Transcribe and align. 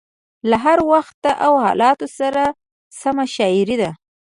له 0.49 0.57
هر 0.63 0.79
وخت 0.91 1.21
او 1.45 1.53
حالاتو 1.63 2.07
سره 2.19 2.43
سمه 3.01 3.25
شاعري 3.35 3.75
ده. 3.81 3.91